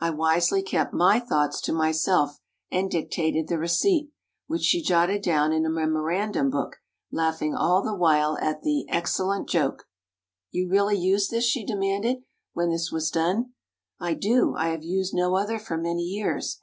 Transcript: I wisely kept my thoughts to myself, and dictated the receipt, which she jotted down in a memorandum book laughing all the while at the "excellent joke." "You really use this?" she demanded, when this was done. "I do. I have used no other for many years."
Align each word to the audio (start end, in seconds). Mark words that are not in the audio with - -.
I 0.00 0.10
wisely 0.10 0.62
kept 0.62 0.92
my 0.92 1.18
thoughts 1.18 1.62
to 1.62 1.72
myself, 1.72 2.40
and 2.70 2.90
dictated 2.90 3.48
the 3.48 3.56
receipt, 3.56 4.10
which 4.46 4.60
she 4.60 4.82
jotted 4.82 5.22
down 5.22 5.50
in 5.50 5.64
a 5.64 5.70
memorandum 5.70 6.50
book 6.50 6.76
laughing 7.10 7.54
all 7.54 7.80
the 7.82 7.94
while 7.94 8.36
at 8.42 8.60
the 8.60 8.84
"excellent 8.90 9.48
joke." 9.48 9.84
"You 10.50 10.68
really 10.68 10.98
use 10.98 11.28
this?" 11.30 11.44
she 11.46 11.64
demanded, 11.64 12.18
when 12.52 12.68
this 12.68 12.92
was 12.92 13.10
done. 13.10 13.54
"I 13.98 14.12
do. 14.12 14.54
I 14.56 14.68
have 14.68 14.84
used 14.84 15.14
no 15.14 15.36
other 15.36 15.58
for 15.58 15.78
many 15.78 16.02
years." 16.02 16.58